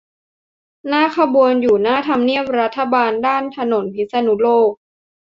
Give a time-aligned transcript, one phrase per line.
[0.87, 4.71] หน้าขบวนอยู่หน้าทำเนียบรัฐบาล ด้านถนนพิษณุโลก